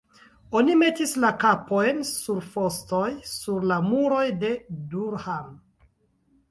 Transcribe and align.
Oni 0.59 0.77
metis 0.77 1.11
la 1.25 1.29
kapojn 1.43 2.01
sur 2.13 2.39
fostoj 2.55 3.11
sur 3.35 3.69
la 3.75 3.81
muroj 3.93 4.27
de 4.47 4.53
Durham. 4.95 5.55